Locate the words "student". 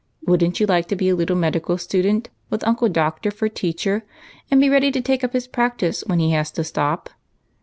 1.77-2.29